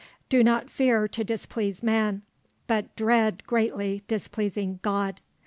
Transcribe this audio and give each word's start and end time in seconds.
Do 0.29 0.43
not 0.43 0.71
fear 0.71 1.07
to 1.09 1.23
displease 1.23 1.83
man, 1.83 2.23
but 2.65 2.95
dread 2.95 3.45
greatly 3.45 4.01
displeasing 4.07 4.79
God. 4.81 5.21